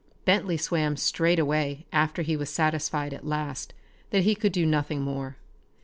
[0.25, 3.75] Bentley swam straight away after he was satisfied at last
[4.09, 5.37] that he could do nothing more.